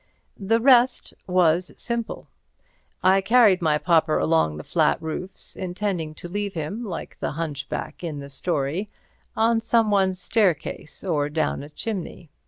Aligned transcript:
The 0.39 0.59
rest 0.59 1.13
was 1.27 1.71
simple. 1.77 2.27
I 3.03 3.21
carried 3.21 3.61
my 3.61 3.77
pauper 3.77 4.17
along 4.17 4.57
the 4.57 4.63
flat 4.63 4.99
roofs, 4.99 5.55
intending 5.55 6.15
to 6.15 6.27
leave 6.27 6.55
him, 6.55 6.83
like 6.83 7.19
the 7.19 7.33
hunchback 7.33 8.03
in 8.03 8.17
the 8.17 8.31
story, 8.31 8.89
on 9.37 9.59
someone's 9.59 10.19
staircase 10.19 11.03
or 11.03 11.29
down 11.29 11.61
a 11.61 11.69
chimney. 11.69 12.31